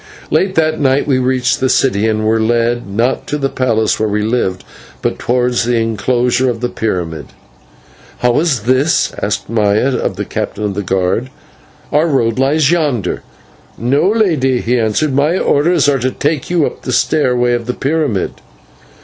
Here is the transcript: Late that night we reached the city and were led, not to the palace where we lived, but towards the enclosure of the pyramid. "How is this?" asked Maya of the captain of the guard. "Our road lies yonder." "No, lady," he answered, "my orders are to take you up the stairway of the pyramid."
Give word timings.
Late 0.31 0.55
that 0.55 0.79
night 0.79 1.05
we 1.05 1.19
reached 1.19 1.59
the 1.59 1.69
city 1.69 2.07
and 2.07 2.25
were 2.25 2.39
led, 2.41 2.87
not 2.89 3.27
to 3.27 3.37
the 3.37 3.49
palace 3.51 3.99
where 3.99 4.09
we 4.09 4.23
lived, 4.23 4.63
but 5.03 5.19
towards 5.19 5.63
the 5.63 5.75
enclosure 5.77 6.49
of 6.49 6.59
the 6.59 6.69
pyramid. 6.69 7.27
"How 8.21 8.39
is 8.39 8.61
this?" 8.61 9.13
asked 9.21 9.47
Maya 9.47 9.95
of 9.95 10.15
the 10.15 10.25
captain 10.25 10.63
of 10.63 10.73
the 10.73 10.81
guard. 10.81 11.29
"Our 11.91 12.07
road 12.07 12.39
lies 12.39 12.71
yonder." 12.71 13.21
"No, 13.77 14.09
lady," 14.09 14.59
he 14.61 14.79
answered, 14.79 15.13
"my 15.13 15.37
orders 15.37 15.87
are 15.87 15.99
to 15.99 16.09
take 16.09 16.49
you 16.49 16.65
up 16.65 16.81
the 16.81 16.93
stairway 16.93 17.53
of 17.53 17.67
the 17.67 17.75
pyramid." 17.75 18.33